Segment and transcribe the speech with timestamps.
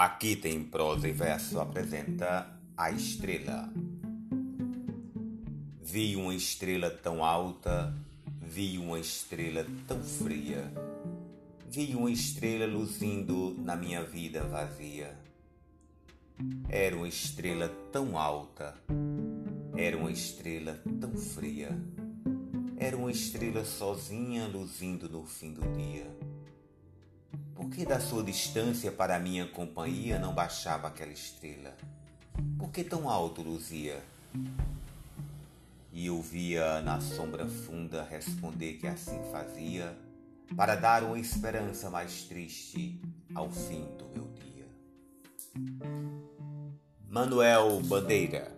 [0.00, 3.68] Aqui tem prosa e verso apresenta a estrela.
[5.82, 7.92] Vi uma estrela tão alta,
[8.40, 10.72] vi uma estrela tão fria.
[11.68, 15.18] Vi uma estrela luzindo na minha vida vazia.
[16.68, 18.76] Era uma estrela tão alta,
[19.76, 21.76] era uma estrela tão fria.
[22.76, 26.06] Era uma estrela sozinha luzindo no fim do dia.
[27.68, 31.76] Por que da sua distância para minha companhia não baixava aquela estrela?
[32.58, 34.02] Por que tão alto luzia?
[35.92, 39.94] E eu via na sombra funda responder que assim fazia,
[40.56, 42.98] para dar uma esperança mais triste
[43.34, 44.66] ao fim do meu dia.
[47.06, 48.50] Manuel Bandeira